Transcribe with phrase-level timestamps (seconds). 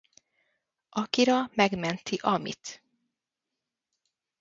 [0.91, 2.81] Akira megmenti Amit.